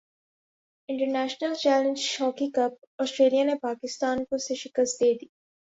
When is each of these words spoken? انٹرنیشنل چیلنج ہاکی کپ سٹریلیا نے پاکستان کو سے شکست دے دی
انٹرنیشنل 0.89 1.53
چیلنج 1.63 1.99
ہاکی 2.19 2.47
کپ 2.55 2.73
سٹریلیا 3.05 3.43
نے 3.45 3.55
پاکستان 3.61 4.23
کو 4.25 4.37
سے 4.47 4.55
شکست 4.63 4.99
دے 5.01 5.13
دی 5.13 5.25